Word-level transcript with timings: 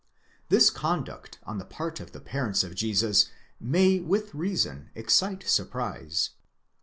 This 0.49 0.71
conduct 0.71 1.37
on 1.43 1.59
the 1.59 1.63
part 1.63 1.99
of 1.99 2.11
the 2.11 2.19
parents 2.19 2.63
of 2.63 2.73
Jesus 2.73 3.27
may 3.59 3.99
with 3.99 4.33
reason 4.33 4.89
excite 4.95 5.47
surprise. 5.47 6.31